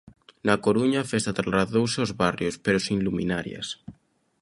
Na 0.47 0.55
Coruña, 0.65 0.99
a 1.01 1.09
festa 1.11 1.35
trasladouse 1.39 1.97
aos 1.99 2.11
barrios, 2.23 2.55
pero 2.63 2.79
sen 2.85 2.97
luminarias. 3.05 3.67